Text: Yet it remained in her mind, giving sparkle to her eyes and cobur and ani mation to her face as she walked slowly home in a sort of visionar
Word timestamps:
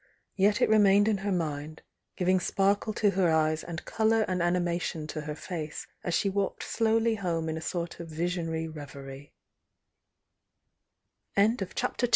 Yet 0.35 0.63
it 0.63 0.69
remained 0.69 1.07
in 1.07 1.19
her 1.19 1.31
mind, 1.31 1.83
giving 2.15 2.39
sparkle 2.39 2.91
to 2.95 3.11
her 3.11 3.29
eyes 3.29 3.63
and 3.63 3.85
cobur 3.85 4.25
and 4.27 4.41
ani 4.41 4.57
mation 4.57 5.07
to 5.09 5.21
her 5.21 5.35
face 5.35 5.85
as 6.03 6.15
she 6.15 6.27
walked 6.27 6.63
slowly 6.63 7.13
home 7.13 7.47
in 7.47 7.57
a 7.57 7.61
sort 7.61 7.99
of 7.99 8.07
visionar 8.09 8.73